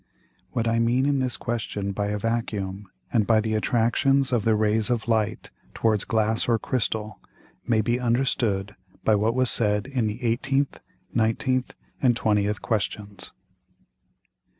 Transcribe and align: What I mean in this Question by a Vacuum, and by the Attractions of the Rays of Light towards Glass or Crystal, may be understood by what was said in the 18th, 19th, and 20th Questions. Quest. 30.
What 0.49 0.67
I 0.67 0.79
mean 0.79 1.05
in 1.05 1.19
this 1.19 1.37
Question 1.37 1.91
by 1.91 2.07
a 2.07 2.17
Vacuum, 2.17 2.89
and 3.13 3.27
by 3.27 3.39
the 3.39 3.53
Attractions 3.53 4.31
of 4.31 4.45
the 4.45 4.55
Rays 4.55 4.89
of 4.89 5.07
Light 5.07 5.51
towards 5.75 6.05
Glass 6.05 6.49
or 6.49 6.57
Crystal, 6.57 7.19
may 7.67 7.81
be 7.81 7.99
understood 7.99 8.75
by 9.03 9.13
what 9.13 9.35
was 9.35 9.51
said 9.51 9.85
in 9.85 10.07
the 10.07 10.17
18th, 10.21 10.79
19th, 11.15 11.73
and 12.01 12.15
20th 12.15 12.61
Questions. 12.61 13.15
Quest. 13.15 13.29
30. 13.29 13.31